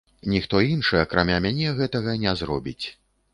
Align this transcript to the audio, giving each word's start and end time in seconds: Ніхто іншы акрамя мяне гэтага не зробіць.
Ніхто 0.33 0.61
іншы 0.67 0.97
акрамя 1.01 1.37
мяне 1.47 1.75
гэтага 1.81 2.17
не 2.25 2.35
зробіць. 2.41 2.85